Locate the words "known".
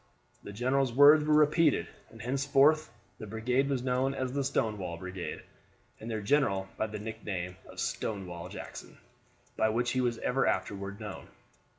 3.83-4.15, 10.99-11.27